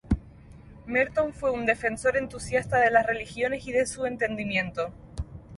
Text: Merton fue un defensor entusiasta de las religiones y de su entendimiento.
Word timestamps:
Merton 0.87 1.31
fue 1.31 1.51
un 1.53 1.67
defensor 1.67 2.17
entusiasta 2.17 2.79
de 2.79 2.89
las 2.89 3.05
religiones 3.05 3.67
y 3.67 3.71
de 3.71 3.85
su 3.85 4.07
entendimiento. 4.07 4.91